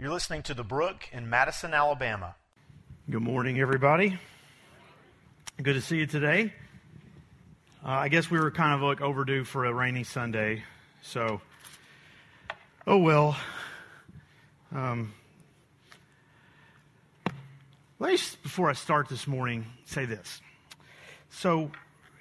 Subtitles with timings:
[0.00, 2.34] You're listening to The Brook in Madison, Alabama.
[3.10, 4.18] Good morning, everybody.
[5.62, 6.54] Good to see you today.
[7.84, 10.64] Uh, I guess we were kind of like overdue for a rainy Sunday,
[11.02, 11.42] so
[12.86, 13.36] oh well.
[14.74, 15.12] Um,
[17.98, 20.40] let me, before I start this morning, say this.
[21.28, 21.72] So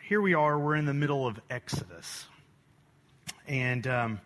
[0.05, 2.25] here we are, we're in the middle of Exodus.
[3.48, 4.20] And um,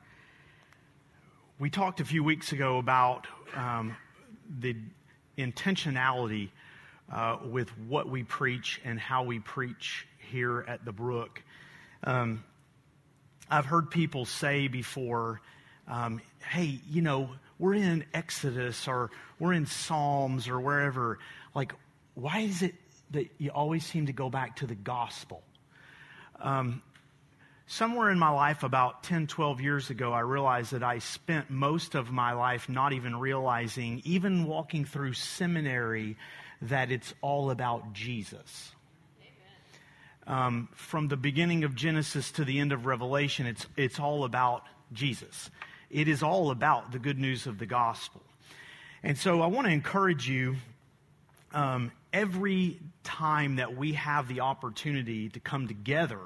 [1.60, 3.96] we talked a few weeks ago about um,
[4.60, 4.76] the
[5.38, 6.50] intentionality
[7.12, 11.42] uh, with what we preach and how we preach here at the Brook.
[12.04, 12.44] Um,
[13.50, 15.42] I've heard people say before,
[15.88, 21.20] um, hey, you know, we're in Exodus or we're in Psalms or wherever.
[21.54, 21.74] Like,
[22.16, 22.74] why is it
[23.12, 25.44] that you always seem to go back to the gospel?
[26.40, 26.82] Um,
[27.74, 31.96] somewhere in my life, about 10, 12 years ago, I realized that I spent most
[31.96, 36.16] of my life not even realizing, even walking through seminary,
[36.62, 38.72] that it's all about Jesus.
[40.26, 44.64] Um, from the beginning of Genesis to the end of Revelation, it's, it's all about
[44.94, 45.50] Jesus.
[45.90, 48.22] It is all about the good news of the gospel.
[49.02, 50.56] And so I want to encourage you
[51.52, 56.20] um, every time that we have the opportunity to come together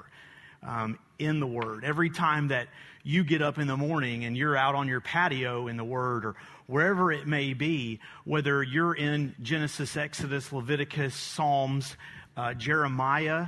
[0.62, 2.68] um, in the Word, every time that
[3.02, 6.24] you get up in the morning and you're out on your patio in the Word
[6.24, 11.96] or wherever it may be, whether you're in Genesis, Exodus, Leviticus, Psalms,
[12.36, 13.46] uh, Jeremiah,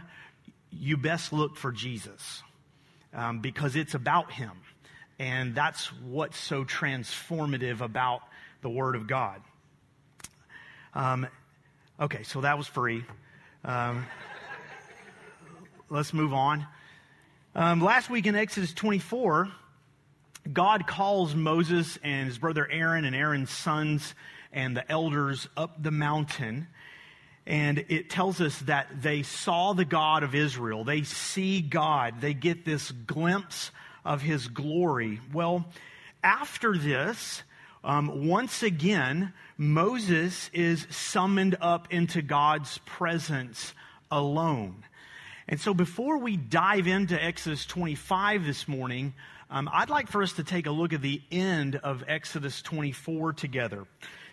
[0.70, 2.42] you best look for Jesus
[3.12, 4.53] um, because it's about Him.
[5.19, 8.22] And that's what's so transformative about
[8.62, 9.42] the Word of God.
[10.94, 11.27] Um,
[12.00, 13.05] okay, so that was free.
[13.64, 14.06] Um,
[15.91, 16.66] let's move on.
[17.52, 19.48] Um, last week in Exodus 24,
[20.52, 24.14] God calls Moses and his brother Aaron and Aaron's sons
[24.52, 26.68] and the elders up the mountain.
[27.46, 30.84] And it tells us that they saw the God of Israel.
[30.84, 32.20] They see God.
[32.20, 33.72] They get this glimpse
[34.04, 35.19] of his glory.
[35.32, 35.66] Well,
[36.22, 37.42] after this,
[37.82, 43.75] um, once again, Moses is summoned up into God's presence
[44.08, 44.84] alone.
[45.50, 49.15] And so before we dive into Exodus 25 this morning,
[49.50, 53.33] um, I'd like for us to take a look at the end of Exodus 24
[53.33, 53.84] together.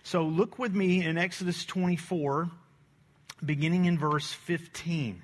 [0.03, 2.51] So look with me in Exodus 24,
[3.43, 5.23] beginning in verse 15.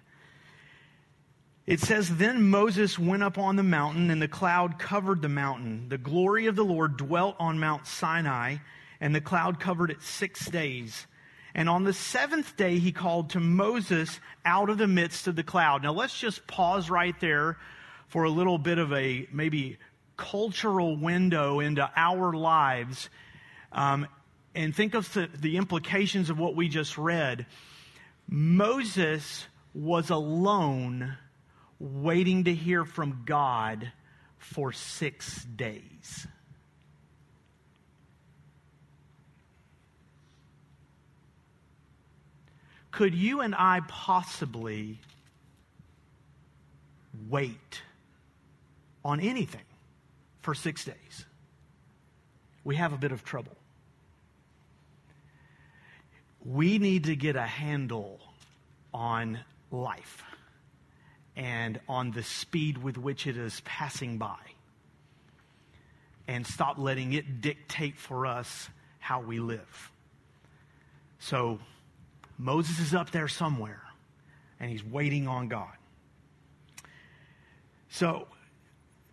[1.67, 5.89] It says, Then Moses went up on the mountain, and the cloud covered the mountain.
[5.89, 8.55] The glory of the Lord dwelt on Mount Sinai,
[8.99, 11.05] and the cloud covered it six days.
[11.55, 15.43] And on the seventh day, he called to Moses out of the midst of the
[15.43, 15.83] cloud.
[15.83, 17.57] Now, let's just pause right there
[18.07, 19.77] for a little bit of a maybe
[20.17, 23.09] cultural window into our lives
[23.71, 24.07] um,
[24.55, 27.45] and think of the, the implications of what we just read.
[28.27, 31.17] Moses was alone
[31.79, 33.91] waiting to hear from God
[34.37, 36.27] for six days.
[42.93, 44.99] Could you and I possibly
[47.27, 47.81] wait
[49.03, 49.65] on anything
[50.41, 51.25] for six days?
[52.63, 53.57] We have a bit of trouble.
[56.45, 58.19] We need to get a handle
[58.93, 59.39] on
[59.71, 60.21] life
[61.35, 64.37] and on the speed with which it is passing by
[66.27, 69.91] and stop letting it dictate for us how we live.
[71.17, 71.57] So,
[72.37, 73.81] Moses is up there somewhere
[74.59, 75.71] and he's waiting on God.
[77.89, 78.27] So,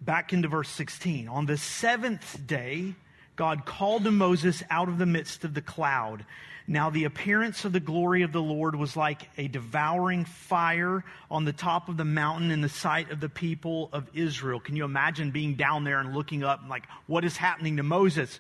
[0.01, 1.29] back into verse 16.
[1.29, 2.95] On the seventh day,
[3.37, 6.25] God called to Moses out of the midst of the cloud.
[6.67, 11.45] Now, the appearance of the glory of the Lord was like a devouring fire on
[11.45, 14.61] the top of the mountain in the sight of the people of Israel.
[14.61, 17.83] Can you imagine being down there and looking up, and like, what is happening to
[17.83, 18.39] Moses?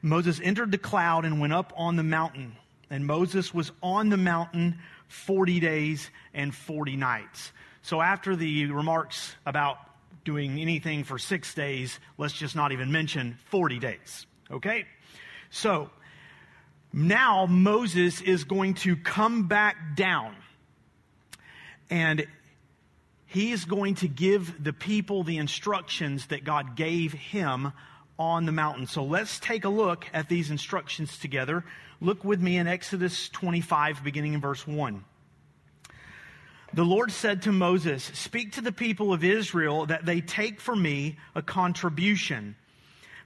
[0.00, 2.56] Moses entered the cloud and went up on the mountain.
[2.90, 7.52] And Moses was on the mountain 40 days and 40 nights.
[7.82, 9.78] So after the remarks about
[10.24, 14.26] doing anything for six days, let's just not even mention 40 days.
[14.50, 14.84] Okay?
[15.50, 15.90] So
[16.92, 20.34] now Moses is going to come back down
[21.90, 22.26] and
[23.26, 27.72] he is going to give the people the instructions that God gave him
[28.18, 28.86] on the mountain.
[28.86, 31.64] So let's take a look at these instructions together.
[32.00, 35.04] Look with me in Exodus 25, beginning in verse 1.
[36.74, 40.76] The Lord said to Moses, Speak to the people of Israel that they take for
[40.76, 42.56] me a contribution.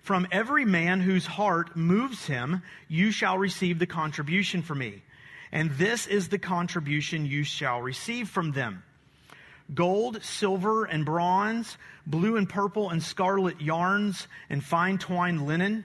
[0.00, 5.02] From every man whose heart moves him, you shall receive the contribution from me.
[5.50, 8.84] And this is the contribution you shall receive from them
[9.74, 11.76] gold, silver, and bronze,
[12.06, 15.84] blue and purple and scarlet yarns, and fine twined linen,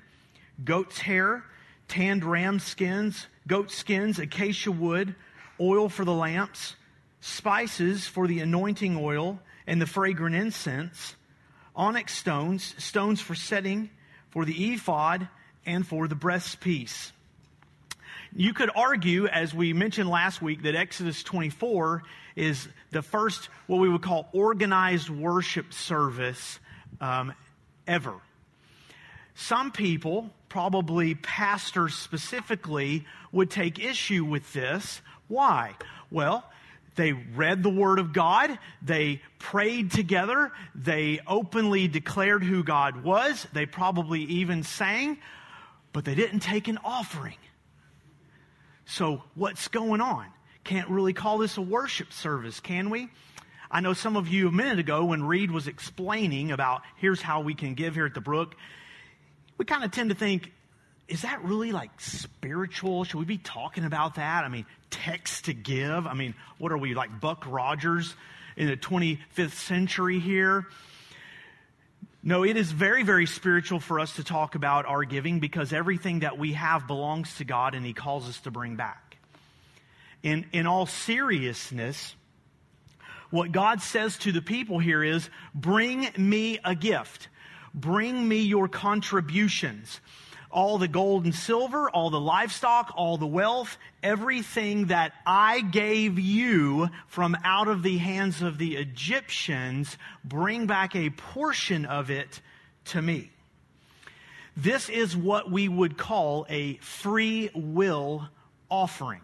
[0.63, 1.43] goat's hair,
[1.87, 5.15] tanned ram skins, goat skins, acacia wood,
[5.59, 6.75] oil for the lamps,
[7.21, 11.15] spices for the anointing oil, and the fragrant incense,
[11.75, 13.89] onyx stones, stones for setting,
[14.29, 15.27] for the ephod,
[15.65, 17.11] and for the breastpiece.
[18.35, 22.03] You could argue, as we mentioned last week, that Exodus 24
[22.35, 26.59] is the first, what we would call organized worship service
[27.01, 27.33] um,
[27.87, 28.15] ever.
[29.35, 35.01] Some people, probably pastors specifically, would take issue with this.
[35.27, 35.75] Why?
[36.09, 36.43] Well,
[36.95, 38.57] they read the Word of God.
[38.81, 40.51] They prayed together.
[40.73, 43.45] They openly declared who God was.
[43.53, 45.19] They probably even sang,
[45.93, 47.37] but they didn't take an offering.
[48.85, 50.25] So, what's going on?
[50.67, 53.07] Can't really call this a worship service, can we?
[53.71, 57.39] I know some of you a minute ago when Reed was explaining about here's how
[57.39, 58.53] we can give here at the Brook,
[59.57, 60.51] we kind of tend to think,
[61.07, 63.05] is that really like spiritual?
[63.05, 64.43] Should we be talking about that?
[64.43, 66.05] I mean, text to give?
[66.05, 68.13] I mean, what are we like Buck Rogers
[68.57, 70.67] in the 25th century here?
[72.21, 76.19] No, it is very, very spiritual for us to talk about our giving because everything
[76.19, 79.06] that we have belongs to God and He calls us to bring back.
[80.27, 82.13] In, in all seriousness,
[83.29, 87.29] what God says to the people here is bring me a gift,
[87.73, 90.01] bring me your contributions
[90.49, 96.19] all the gold and silver, all the livestock, all the wealth, everything that I gave
[96.19, 102.41] you from out of the hands of the Egyptians, bring back a portion of it
[102.85, 103.29] to me.
[104.57, 108.27] This is what we would call a free will
[108.71, 109.21] offering.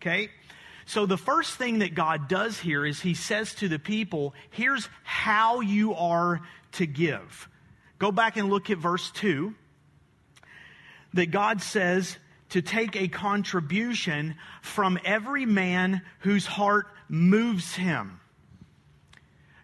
[0.00, 0.30] Okay?
[0.86, 4.88] So the first thing that God does here is he says to the people, here's
[5.02, 6.40] how you are
[6.72, 7.48] to give.
[7.98, 9.54] Go back and look at verse 2
[11.14, 12.16] that God says
[12.50, 18.20] to take a contribution from every man whose heart moves him.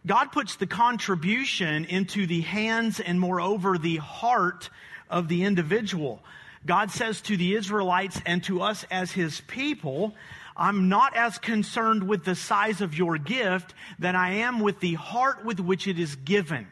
[0.04, 4.70] God puts the contribution into the hands and, moreover, the heart
[5.08, 6.24] of the individual.
[6.66, 10.14] God says to the Israelites and to us as his people,
[10.56, 14.94] I'm not as concerned with the size of your gift than I am with the
[14.94, 16.68] heart with which it is given.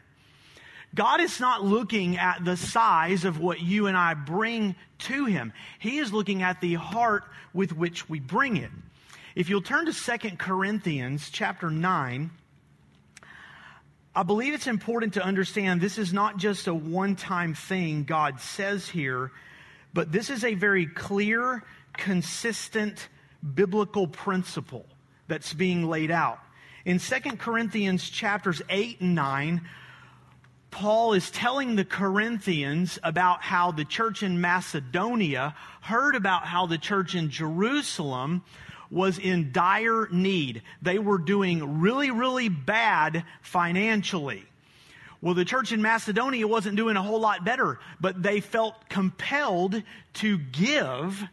[0.93, 5.53] God is not looking at the size of what you and I bring to Him.
[5.79, 7.23] He is looking at the heart
[7.53, 8.71] with which we bring it.
[9.33, 12.31] If you'll turn to 2 Corinthians chapter 9,
[14.13, 18.41] I believe it's important to understand this is not just a one time thing God
[18.41, 19.31] says here,
[19.93, 21.63] but this is a very clear,
[21.93, 23.07] consistent
[23.41, 24.85] biblical principle
[25.27, 26.39] that's being laid out.
[26.85, 29.61] In 2 Corinthians chapters 8 and 9,
[30.71, 36.77] Paul is telling the Corinthians about how the church in Macedonia heard about how the
[36.77, 38.43] church in Jerusalem
[38.89, 40.61] was in dire need.
[40.81, 44.45] They were doing really, really bad financially.
[45.21, 49.83] Well, the church in Macedonia wasn't doing a whole lot better, but they felt compelled
[50.15, 51.23] to give,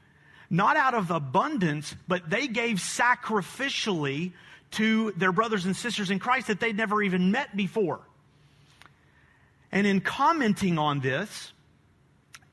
[0.50, 4.33] not out of abundance, but they gave sacrificially
[4.73, 8.00] to their brothers and sisters in Christ that they'd never even met before.
[9.71, 11.52] And in commenting on this,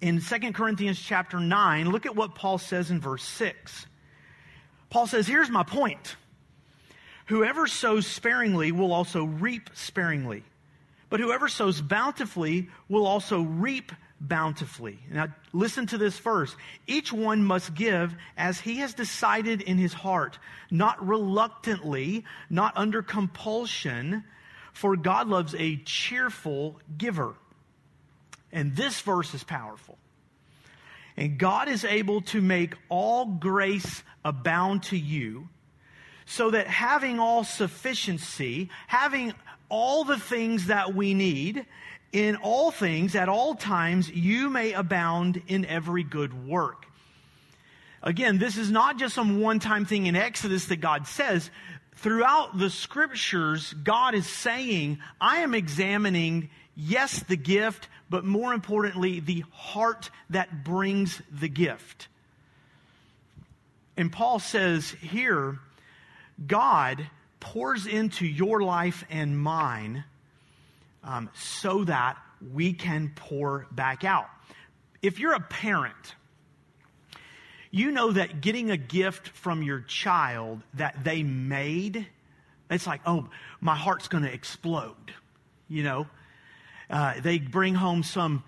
[0.01, 3.85] in 2 Corinthians chapter 9, look at what Paul says in verse 6.
[4.89, 6.15] Paul says, Here's my point.
[7.27, 10.43] Whoever sows sparingly will also reap sparingly,
[11.09, 13.91] but whoever sows bountifully will also reap
[14.21, 14.99] bountifully.
[15.11, 16.55] Now, listen to this verse.
[16.87, 20.39] Each one must give as he has decided in his heart,
[20.71, 24.23] not reluctantly, not under compulsion
[24.75, 27.33] for God loves a cheerful giver.
[28.51, 29.97] And this verse is powerful.
[31.15, 35.47] And God is able to make all grace abound to you,
[36.25, 39.33] so that having all sufficiency, having
[39.69, 41.65] all the things that we need,
[42.15, 46.85] in all things, at all times, you may abound in every good work.
[48.01, 51.51] Again, this is not just some one time thing in Exodus that God says
[51.97, 59.19] throughout the scriptures, God is saying, I am examining, yes, the gift, but more importantly,
[59.19, 62.07] the heart that brings the gift.
[63.97, 65.59] And Paul says here,
[66.47, 67.09] God
[67.41, 70.05] pours into your life and mine
[71.05, 72.17] um, so that
[72.53, 74.27] we can pour back out.
[75.01, 76.15] If you're a parent,
[77.71, 82.07] you know that getting a gift from your child that they made,
[82.69, 83.29] it's like, oh,
[83.61, 85.13] my heart's going to explode.
[85.69, 86.07] You know,
[86.89, 88.43] uh, they bring home some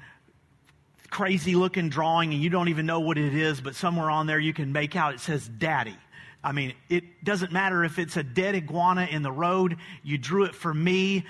[1.10, 4.40] crazy looking drawing and you don't even know what it is, but somewhere on there
[4.40, 5.96] you can make out it says daddy.
[6.44, 10.46] I mean, it doesn't matter if it's a dead iguana in the road, you drew
[10.46, 11.26] it for me.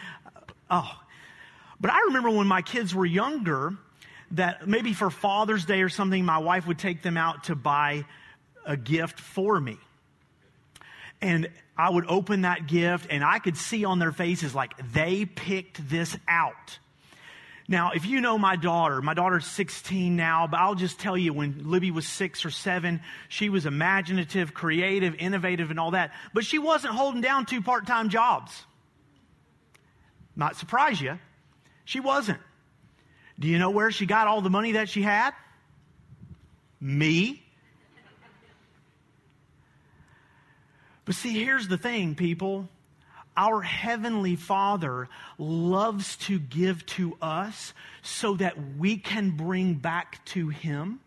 [0.69, 0.91] Oh.
[1.79, 3.75] But I remember when my kids were younger
[4.31, 8.05] that maybe for Father's Day or something, my wife would take them out to buy
[8.65, 9.77] a gift for me.
[11.21, 15.25] And I would open that gift and I could see on their faces like they
[15.25, 16.79] picked this out.
[17.69, 21.33] Now, if you know my daughter, my daughter's 16 now, but I'll just tell you
[21.33, 26.13] when Libby was six or seven, she was imaginative, creative, innovative, and all that.
[26.33, 28.63] But she wasn't holding down two part time jobs.
[30.35, 31.19] Not surprise you.
[31.87, 32.41] She wasn't.
[33.39, 35.31] Do you know where she got all the money that she had?
[36.81, 37.41] Me.
[41.05, 42.67] But see, here's the thing, people.
[43.37, 50.49] Our Heavenly Father loves to give to us so that we can bring back to
[50.49, 50.99] Him.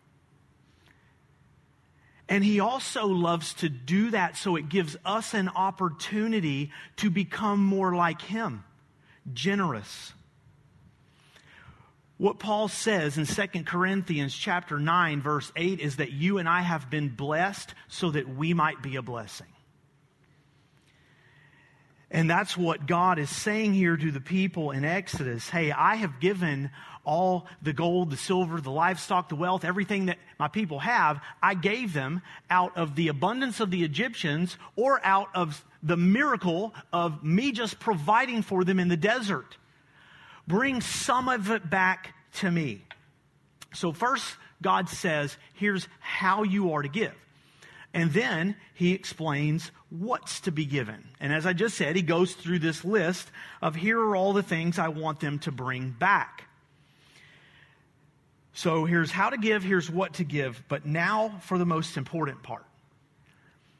[2.27, 7.63] And He also loves to do that so it gives us an opportunity to become
[7.63, 8.63] more like Him,
[9.31, 10.13] generous.
[12.21, 16.61] What Paul says in 2 Corinthians chapter 9 verse 8 is that you and I
[16.61, 19.47] have been blessed so that we might be a blessing.
[22.11, 25.49] And that's what God is saying here to the people in Exodus.
[25.49, 26.69] Hey, I have given
[27.03, 31.19] all the gold, the silver, the livestock, the wealth, everything that my people have.
[31.41, 36.75] I gave them out of the abundance of the Egyptians or out of the miracle
[36.93, 39.57] of me just providing for them in the desert.
[40.51, 42.83] Bring some of it back to me.
[43.73, 47.13] So first, God says, here's how you are to give.
[47.93, 51.07] And then he explains what's to be given.
[51.21, 53.31] And as I just said, he goes through this list
[53.61, 56.43] of here are all the things I want them to bring back.
[58.51, 60.61] So here's how to give, here's what to give.
[60.67, 62.65] But now for the most important part.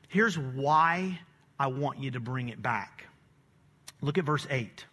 [0.08, 1.20] Here's why
[1.60, 3.08] I want you to bring it back.
[4.00, 4.86] Look at verse 8.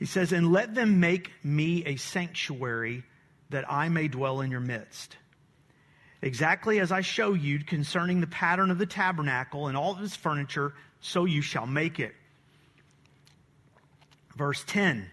[0.00, 3.04] He says, And let them make me a sanctuary
[3.50, 5.16] that I may dwell in your midst
[6.22, 10.16] exactly as I show you concerning the pattern of the tabernacle and all of its
[10.16, 12.14] furniture, so you shall make it.
[14.36, 15.08] Verse 10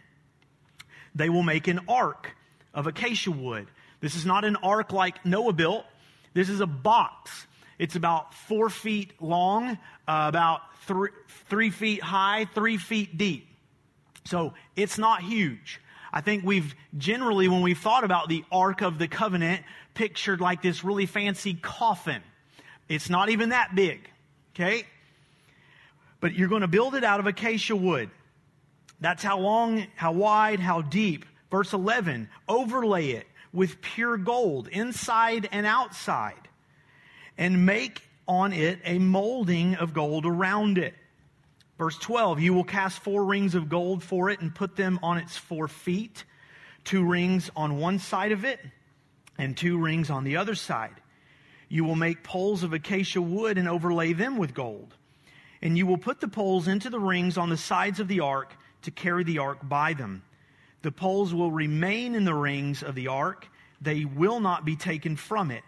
[1.16, 2.32] They will make an ark
[2.74, 3.68] of acacia wood.
[4.00, 5.86] This is not an ark like Noah built,
[6.34, 7.48] this is a box.
[7.80, 9.78] It's about four feet long,
[10.08, 11.12] uh, about three,
[11.48, 13.48] three feet high, three feet deep.
[14.28, 15.80] So it's not huge.
[16.12, 20.62] I think we've generally, when we've thought about the Ark of the Covenant, pictured like
[20.62, 22.22] this really fancy coffin.
[22.90, 24.10] It's not even that big,
[24.54, 24.86] okay?
[26.20, 28.10] But you're going to build it out of acacia wood.
[29.00, 31.26] That's how long, how wide, how deep.
[31.50, 36.50] Verse 11, overlay it with pure gold, inside and outside,
[37.38, 40.94] and make on it a molding of gold around it.
[41.78, 45.18] Verse 12, you will cast four rings of gold for it and put them on
[45.18, 46.26] its four feet,
[46.84, 48.60] two rings on one side of it
[49.38, 50.96] and two rings on the other side.
[51.70, 54.96] You will make poles of acacia wood and overlay them with gold.
[55.62, 58.54] And you will put the poles into the rings on the sides of the ark
[58.84, 60.24] to carry the ark by them.
[60.82, 63.48] The poles will remain in the rings of the ark,
[63.82, 65.64] they will not be taken from it.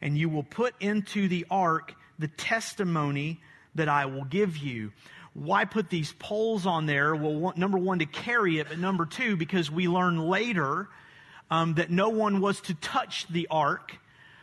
[0.00, 3.40] And you will put into the ark the testimony
[3.74, 4.92] that I will give you
[5.38, 7.14] why put these poles on there?
[7.14, 10.88] Well, number one, to carry it, but number two, because we learn later
[11.50, 13.96] um, that no one was to touch the ark.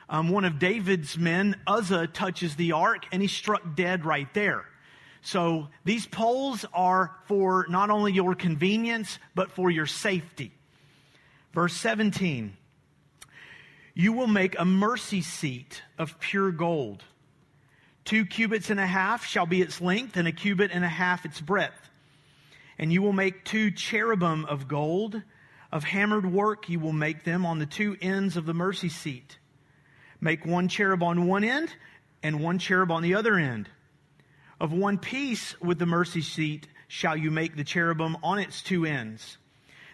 [0.09, 4.65] Um, one of David's men, Uzzah, touches the ark and he's struck dead right there.
[5.21, 10.51] So these poles are for not only your convenience, but for your safety.
[11.53, 12.55] Verse 17
[13.95, 17.03] You will make a mercy seat of pure gold.
[18.05, 21.25] Two cubits and a half shall be its length, and a cubit and a half
[21.25, 21.89] its breadth.
[22.77, 25.21] And you will make two cherubim of gold.
[25.71, 29.39] Of hammered work you will make them on the two ends of the mercy seat.
[30.21, 31.73] Make one cherub on one end
[32.23, 33.69] and one cherub on the other end.
[34.59, 38.85] Of one piece with the mercy seat shall you make the cherubim on its two
[38.85, 39.37] ends.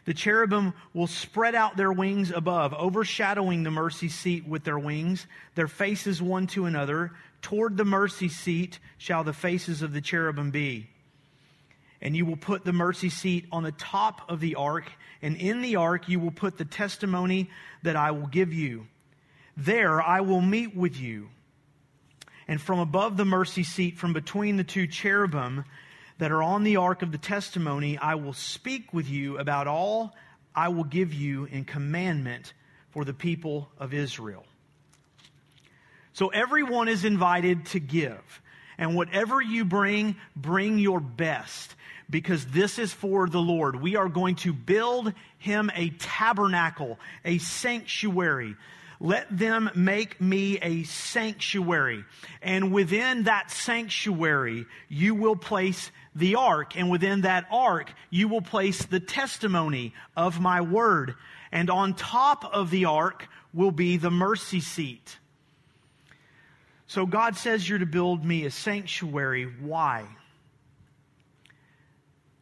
[0.06, 5.28] The cherubim will spread out their wings above, overshadowing the mercy seat with their wings,
[5.56, 7.12] their faces one to another.
[7.42, 10.90] Toward the mercy seat shall the faces of the cherubim be.
[12.02, 15.62] And you will put the mercy seat on the top of the ark, and in
[15.62, 17.50] the ark you will put the testimony
[17.84, 18.88] that I will give you.
[19.58, 21.30] There I will meet with you.
[22.48, 25.64] And from above the mercy seat, from between the two cherubim
[26.18, 30.16] that are on the ark of the testimony, I will speak with you about all
[30.56, 32.54] I will give you in commandment
[32.90, 34.46] for the people of Israel.
[36.14, 38.42] So everyone is invited to give.
[38.78, 41.76] And whatever you bring, bring your best
[42.10, 43.82] because this is for the Lord.
[43.82, 48.56] We are going to build him a tabernacle, a sanctuary.
[49.00, 52.04] Let them make me a sanctuary.
[52.42, 56.78] And within that sanctuary, you will place the ark.
[56.78, 61.16] And within that ark, you will place the testimony of my word.
[61.52, 65.18] And on top of the ark will be the mercy seat.
[66.92, 69.46] So God says you're to build me a sanctuary.
[69.46, 70.04] Why?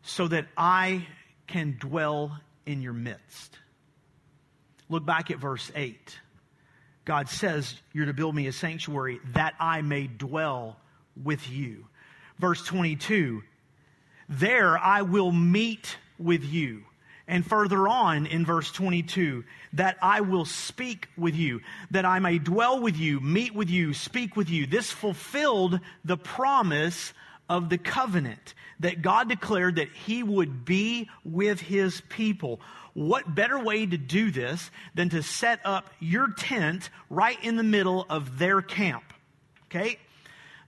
[0.01, 1.05] So that I
[1.45, 3.59] can dwell in your midst.
[4.89, 6.17] Look back at verse 8.
[7.05, 10.77] God says you're to build me a sanctuary that I may dwell
[11.23, 11.85] with you.
[12.39, 13.43] Verse 22
[14.29, 16.85] There I will meet with you
[17.29, 22.39] and further on in verse 22, that I will speak with you, that I may
[22.39, 24.65] dwell with you, meet with you, speak with you.
[24.65, 27.13] This fulfilled the promise
[27.47, 32.59] of the covenant that God declared that he would be with his people.
[32.93, 37.63] What better way to do this than to set up your tent right in the
[37.63, 39.03] middle of their camp?
[39.65, 39.99] Okay?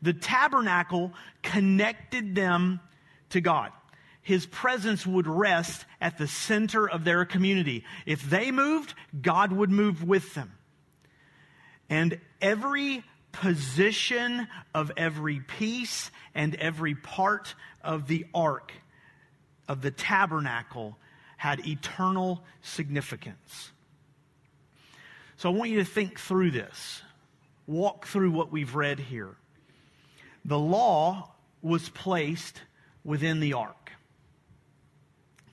[0.03, 2.79] The tabernacle connected them
[3.29, 3.71] to God
[4.21, 7.83] his presence would rest at the center of their community.
[8.05, 10.51] If they moved, God would move with them.
[11.89, 18.73] And every position of every piece and every part of the ark
[19.67, 20.97] of the tabernacle
[21.37, 23.71] had eternal significance.
[25.37, 27.01] So I want you to think through this,
[27.65, 29.35] walk through what we've read here.
[30.45, 31.31] The law
[31.61, 32.61] was placed
[33.03, 33.91] within the ark.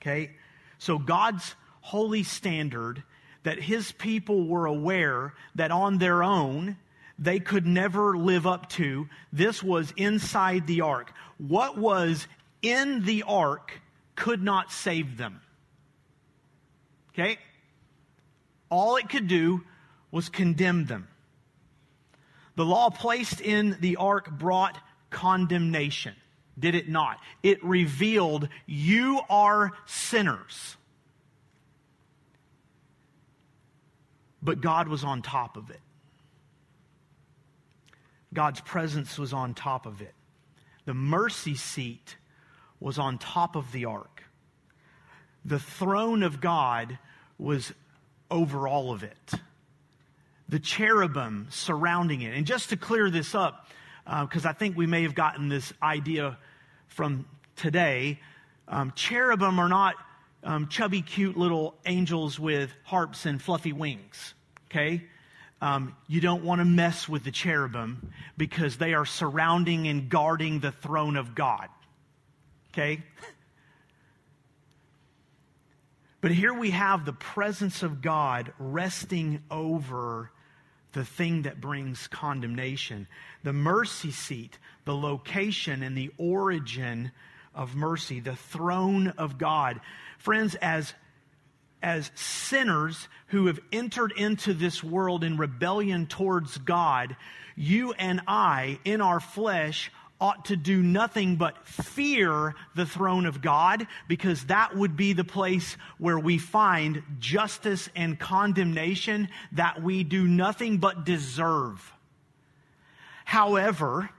[0.01, 0.31] Okay?
[0.77, 3.03] So God's holy standard
[3.43, 6.77] that his people were aware that on their own
[7.17, 11.11] they could never live up to, this was inside the ark.
[11.37, 12.27] What was
[12.61, 13.81] in the ark
[14.15, 15.41] could not save them.
[17.13, 17.37] Okay?
[18.69, 19.63] All it could do
[20.11, 21.07] was condemn them.
[22.55, 24.77] The law placed in the ark brought
[25.09, 26.15] condemnation
[26.59, 27.19] did it not?
[27.41, 30.75] It revealed you are sinners.
[34.41, 35.79] But God was on top of it.
[38.33, 40.13] God's presence was on top of it.
[40.85, 42.15] The mercy seat
[42.79, 44.23] was on top of the ark.
[45.45, 46.97] The throne of God
[47.37, 47.73] was
[48.29, 49.33] over all of it.
[50.47, 52.35] The cherubim surrounding it.
[52.35, 53.67] And just to clear this up,
[54.05, 56.37] because uh, I think we may have gotten this idea
[56.89, 57.25] from
[57.55, 58.19] today.
[58.67, 59.95] Um, cherubim are not
[60.43, 64.33] um, chubby, cute little angels with harps and fluffy wings.
[64.69, 65.03] Okay?
[65.61, 70.59] Um, you don't want to mess with the cherubim because they are surrounding and guarding
[70.59, 71.67] the throne of God.
[72.71, 73.03] Okay?
[76.21, 80.31] But here we have the presence of God resting over
[80.93, 83.07] the thing that brings condemnation.
[83.43, 87.11] The mercy seat, the location and the origin
[87.53, 89.81] of mercy, the throne of God.
[90.17, 90.93] Friends, as,
[91.81, 97.15] as sinners who have entered into this world in rebellion towards God,
[97.55, 103.41] you and I, in our flesh, ought to do nothing but fear the throne of
[103.41, 110.03] God because that would be the place where we find justice and condemnation that we
[110.03, 111.93] do nothing but deserve.
[113.25, 114.09] However,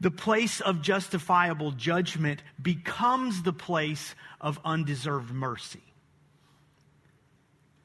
[0.00, 5.82] the place of justifiable judgment becomes the place of undeserved mercy.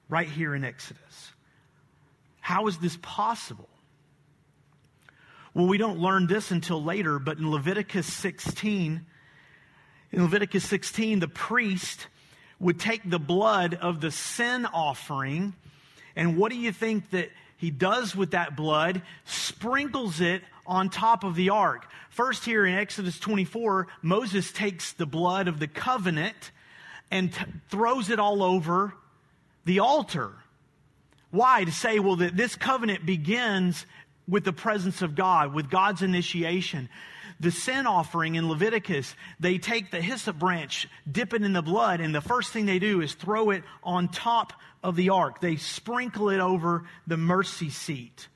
[0.09, 1.33] Right here in Exodus.
[2.39, 3.69] How is this possible?
[5.53, 9.05] Well, we don't learn this until later, but in Leviticus 16,
[10.11, 12.07] in Leviticus 16, the priest
[12.59, 15.53] would take the blood of the sin offering,
[16.15, 19.03] and what do you think that he does with that blood?
[19.25, 21.85] Sprinkles it on top of the ark.
[22.09, 26.51] First, here in Exodus 24, Moses takes the blood of the covenant
[27.11, 28.93] and t- throws it all over
[29.65, 30.33] the altar.
[31.31, 31.63] Why?
[31.63, 33.85] To say, well, that this covenant begins
[34.27, 36.89] with the presence of God, with God's initiation.
[37.39, 41.99] The sin offering in Leviticus, they take the hyssop branch, dip it in the blood,
[41.99, 45.41] and the first thing they do is throw it on top of the ark.
[45.41, 48.27] They sprinkle it over the mercy seat.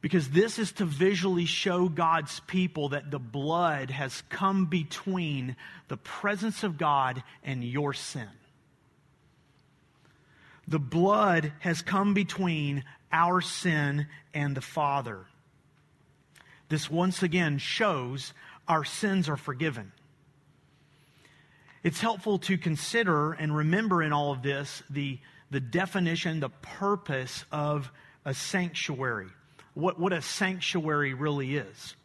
[0.00, 5.56] Because this is to visually show God's people that the blood has come between
[5.88, 8.28] the presence of God and your sin.
[10.70, 15.26] The blood has come between our sin and the Father.
[16.68, 18.32] This once again shows
[18.66, 19.92] our sins are forgiven.
[21.82, 25.18] It's helpful to consider and remember in all of this the,
[25.50, 27.90] the definition, the purpose of
[28.24, 29.28] a sanctuary
[29.74, 31.96] what, what a sanctuary really is.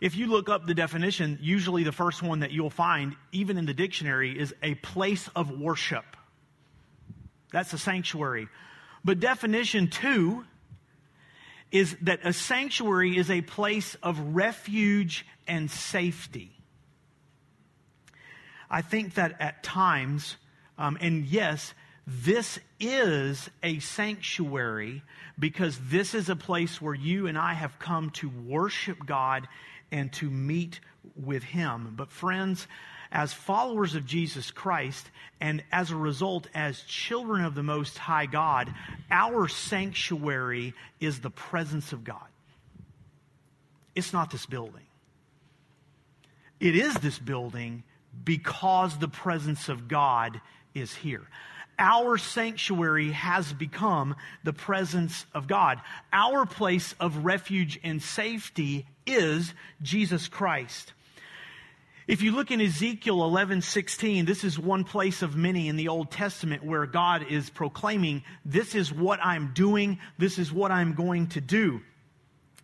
[0.00, 3.64] If you look up the definition, usually the first one that you'll find, even in
[3.64, 6.04] the dictionary, is a place of worship.
[7.56, 8.48] That's a sanctuary.
[9.02, 10.44] But definition two
[11.72, 16.50] is that a sanctuary is a place of refuge and safety.
[18.68, 20.36] I think that at times,
[20.76, 21.72] um, and yes,
[22.06, 25.02] this is a sanctuary
[25.38, 29.48] because this is a place where you and I have come to worship God
[29.90, 30.80] and to meet
[31.16, 31.94] with Him.
[31.96, 32.66] But, friends,
[33.12, 38.26] as followers of Jesus Christ, and as a result, as children of the Most High
[38.26, 38.72] God,
[39.10, 42.26] our sanctuary is the presence of God.
[43.94, 44.82] It's not this building.
[46.60, 47.84] It is this building
[48.24, 50.40] because the presence of God
[50.74, 51.26] is here
[51.78, 55.80] our sanctuary has become the presence of God.
[56.12, 60.92] Our place of refuge and safety is Jesus Christ.
[62.06, 65.88] If you look in Ezekiel 11, 16, this is one place of many in the
[65.88, 70.94] Old Testament where God is proclaiming, This is what I'm doing, this is what I'm
[70.94, 71.80] going to do.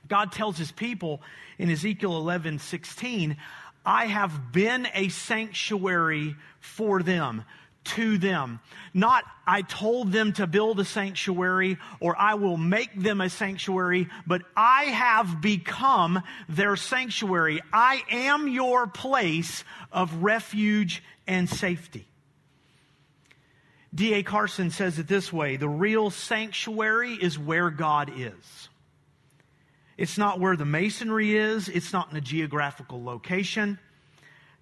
[0.06, 1.22] God tells his people
[1.58, 3.36] in Ezekiel 11, 16,
[3.84, 7.42] I have been a sanctuary for them
[7.84, 8.60] to them.
[8.94, 14.08] Not, I told them to build a sanctuary or I will make them a sanctuary,
[14.26, 17.60] but I have become their sanctuary.
[17.72, 22.06] I am your place of refuge and safety.
[23.94, 24.22] D.A.
[24.22, 28.68] Carson says it this way the real sanctuary is where God is.
[29.98, 33.78] It's not where the masonry is, it's not in a geographical location.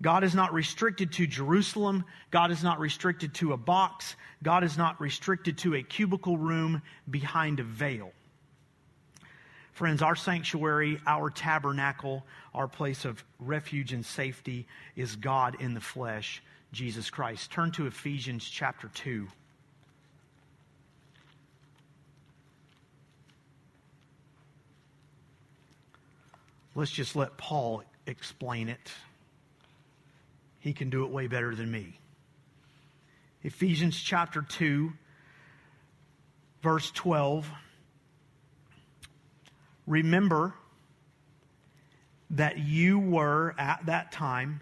[0.03, 2.05] God is not restricted to Jerusalem.
[2.31, 4.17] God is not restricted to a box.
[4.43, 8.13] God is not restricted to a cubicle room behind a veil.
[9.73, 15.81] Friends, our sanctuary, our tabernacle, our place of refuge and safety is God in the
[15.81, 17.51] flesh, Jesus Christ.
[17.51, 19.27] Turn to Ephesians chapter 2.
[26.75, 28.93] Let's just let Paul explain it.
[30.61, 31.99] He can do it way better than me.
[33.42, 34.92] Ephesians chapter 2,
[36.62, 37.51] verse 12.
[39.87, 40.55] Remember
[42.31, 44.61] that you were at that time,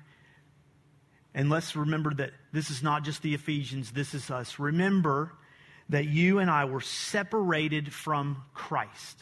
[1.34, 4.58] and let's remember that this is not just the Ephesians, this is us.
[4.58, 5.32] Remember
[5.88, 9.20] that you and I were separated from Christ,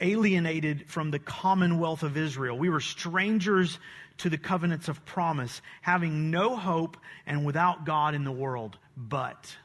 [0.00, 2.58] alienated from the commonwealth of Israel.
[2.58, 3.78] We were strangers
[4.18, 6.96] to the covenants of promise, having no hope
[7.26, 8.78] and without God in the world.
[8.96, 9.56] But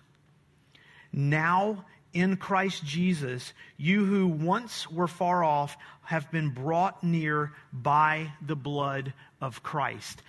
[1.13, 8.33] now in Christ Jesus, you who once were far off have been brought near by
[8.41, 10.21] the blood of Christ.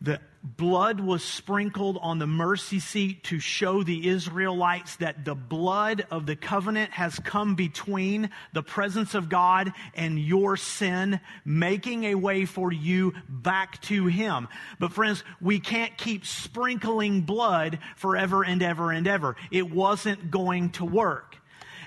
[0.00, 6.06] The blood was sprinkled on the mercy seat to show the Israelites that the blood
[6.10, 12.14] of the covenant has come between the presence of God and your sin, making a
[12.14, 14.48] way for you back to Him.
[14.78, 19.36] But friends, we can't keep sprinkling blood forever and ever and ever.
[19.50, 21.36] It wasn't going to work.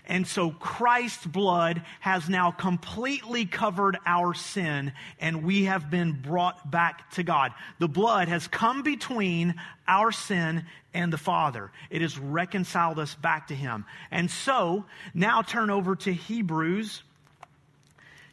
[0.05, 6.69] And so Christ's blood has now completely covered our sin and we have been brought
[6.69, 7.53] back to God.
[7.79, 9.55] The blood has come between
[9.87, 11.71] our sin and the Father.
[11.89, 13.85] It has reconciled us back to Him.
[14.11, 17.01] And so now turn over to Hebrews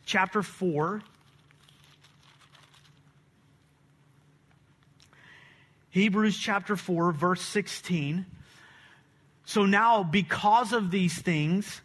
[0.04, 1.02] chapter 4.
[5.90, 8.26] Hebrews chapter 4, verse 16.
[9.50, 11.80] So now, because of these things,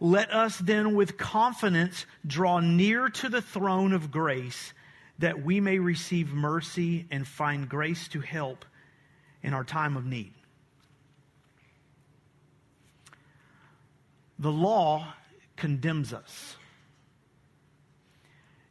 [0.00, 4.72] let us then with confidence draw near to the throne of grace
[5.18, 8.64] that we may receive mercy and find grace to help
[9.42, 10.32] in our time of need.
[14.38, 15.12] The law
[15.56, 16.56] condemns us.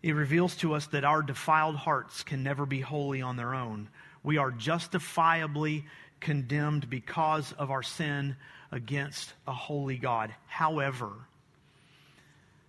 [0.02, 3.88] It reveals to us that our defiled hearts can never be holy on their own.
[4.24, 5.86] We are justifiably
[6.20, 8.36] condemned because of our sin
[8.72, 10.34] against a holy God.
[10.48, 11.12] However,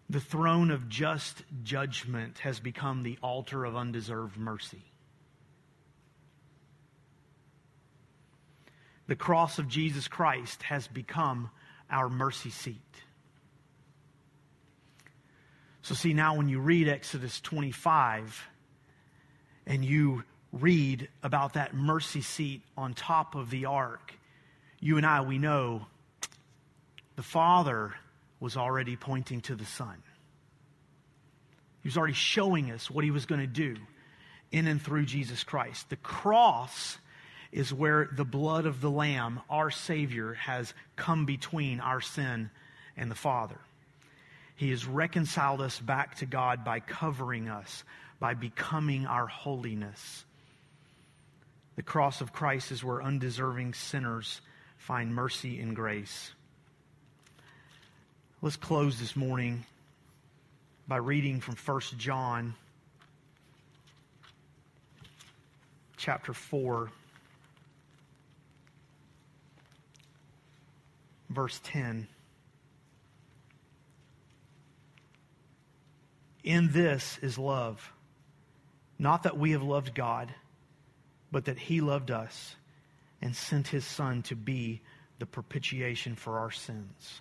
[0.08, 4.82] the throne of just judgment has become the altar of undeserved mercy.
[9.06, 11.50] The cross of Jesus Christ has become
[11.90, 12.76] our mercy seat.
[15.82, 18.46] So, see, now when you read Exodus 25
[19.66, 24.14] and you read about that mercy seat on top of the ark,
[24.80, 25.86] you and I, we know
[27.16, 27.94] the Father
[28.40, 30.02] was already pointing to the Son.
[31.82, 33.76] He was already showing us what he was going to do
[34.50, 35.88] in and through Jesus Christ.
[35.90, 36.98] The cross
[37.52, 42.50] is where the blood of the Lamb, our Savior, has come between our sin
[42.96, 43.58] and the Father.
[44.56, 47.82] He has reconciled us back to God by covering us,
[48.18, 50.24] by becoming our holiness.
[51.76, 54.40] The cross of Christ is where undeserving sinners
[54.76, 56.32] find mercy and grace.
[58.42, 59.64] Let's close this morning
[60.88, 62.54] by reading from 1 John
[65.96, 66.90] chapter 4
[71.28, 72.08] verse 10
[76.42, 77.92] In this is love
[78.98, 80.34] not that we have loved God
[81.32, 82.56] but that he loved us
[83.22, 84.80] and sent his son to be
[85.18, 87.20] the propitiation for our sins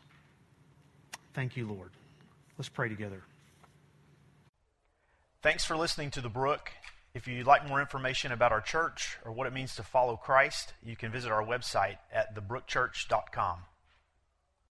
[1.34, 1.92] Thank you, Lord.
[2.58, 3.22] Let's pray together.
[5.42, 6.72] Thanks for listening to The Brook.
[7.14, 10.74] If you'd like more information about our church or what it means to follow Christ,
[10.84, 13.60] you can visit our website at thebrookchurch.com.